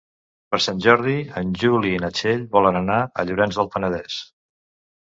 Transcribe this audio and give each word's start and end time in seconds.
Per 0.53 0.59
Sant 0.65 0.79
Jordi 0.85 1.17
en 1.41 1.53
Juli 1.65 1.93
i 1.99 2.01
na 2.07 2.11
Txell 2.17 2.43
volen 2.59 2.81
anar 2.83 2.99
a 3.05 3.29
Llorenç 3.31 3.61
del 3.63 3.73
Penedès. 3.79 4.23